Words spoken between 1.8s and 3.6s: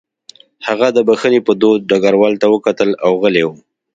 ډګروال ته وکتل او غلی و